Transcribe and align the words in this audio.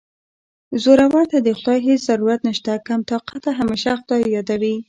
زورور 0.83 1.25
ته 1.31 1.37
د 1.41 1.49
خدای 1.57 1.79
هېڅ 1.87 1.99
ضرورت 2.09 2.39
نشته 2.49 2.71
کم 2.87 2.99
طاقته 3.09 3.49
همېشه 3.59 3.91
خدای 4.01 4.23
یادوي 4.35 4.75